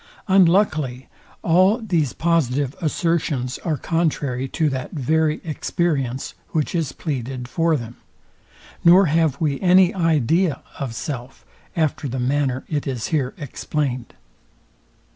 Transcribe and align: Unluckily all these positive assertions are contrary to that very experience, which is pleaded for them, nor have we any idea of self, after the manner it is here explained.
Unluckily 0.27 1.07
all 1.43 1.77
these 1.77 2.11
positive 2.11 2.75
assertions 2.81 3.59
are 3.59 3.77
contrary 3.77 4.47
to 4.47 4.67
that 4.67 4.89
very 4.93 5.39
experience, 5.43 6.33
which 6.49 6.73
is 6.73 6.91
pleaded 6.91 7.47
for 7.47 7.77
them, 7.77 7.97
nor 8.83 9.05
have 9.05 9.39
we 9.39 9.59
any 9.61 9.93
idea 9.93 10.63
of 10.79 10.95
self, 10.95 11.45
after 11.75 12.07
the 12.07 12.19
manner 12.19 12.63
it 12.67 12.87
is 12.87 13.09
here 13.09 13.35
explained. 13.37 14.15